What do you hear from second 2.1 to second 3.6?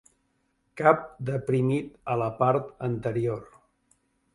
a la part anterior.